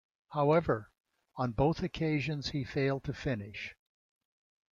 [0.29, 0.89] However,
[1.35, 3.75] on both occasions he failed to finish.